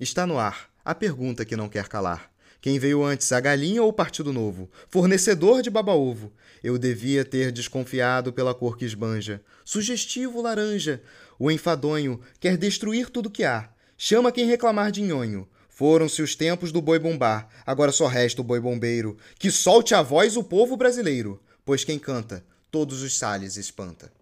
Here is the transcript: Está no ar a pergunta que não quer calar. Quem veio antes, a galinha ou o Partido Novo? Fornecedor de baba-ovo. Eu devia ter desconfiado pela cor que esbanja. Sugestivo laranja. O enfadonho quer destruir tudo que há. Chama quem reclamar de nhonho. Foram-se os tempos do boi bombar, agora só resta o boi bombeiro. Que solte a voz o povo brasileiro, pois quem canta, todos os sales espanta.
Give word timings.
Está 0.00 0.24
no 0.24 0.38
ar 0.38 0.70
a 0.84 0.94
pergunta 0.94 1.44
que 1.44 1.56
não 1.56 1.68
quer 1.68 1.88
calar. 1.88 2.30
Quem 2.60 2.78
veio 2.78 3.04
antes, 3.04 3.30
a 3.32 3.40
galinha 3.40 3.82
ou 3.82 3.88
o 3.88 3.92
Partido 3.92 4.32
Novo? 4.32 4.70
Fornecedor 4.88 5.60
de 5.60 5.70
baba-ovo. 5.70 6.32
Eu 6.62 6.78
devia 6.78 7.24
ter 7.24 7.50
desconfiado 7.50 8.32
pela 8.32 8.54
cor 8.54 8.76
que 8.76 8.84
esbanja. 8.84 9.42
Sugestivo 9.64 10.40
laranja. 10.40 11.02
O 11.38 11.50
enfadonho 11.50 12.20
quer 12.38 12.56
destruir 12.56 13.10
tudo 13.10 13.30
que 13.30 13.42
há. 13.42 13.68
Chama 13.96 14.30
quem 14.30 14.46
reclamar 14.46 14.92
de 14.92 15.02
nhonho. 15.02 15.48
Foram-se 15.68 16.22
os 16.22 16.34
tempos 16.34 16.72
do 16.72 16.80
boi 16.80 16.98
bombar, 16.98 17.48
agora 17.66 17.92
só 17.92 18.06
resta 18.06 18.40
o 18.40 18.44
boi 18.44 18.60
bombeiro. 18.60 19.16
Que 19.38 19.50
solte 19.50 19.94
a 19.94 20.02
voz 20.02 20.36
o 20.36 20.44
povo 20.44 20.76
brasileiro, 20.76 21.40
pois 21.64 21.84
quem 21.84 21.98
canta, 21.98 22.44
todos 22.70 23.02
os 23.02 23.16
sales 23.18 23.56
espanta. 23.56 24.17